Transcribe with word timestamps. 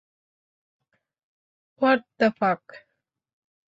What 1.81 2.01
the 2.17 2.29
ফাক? 2.39 2.61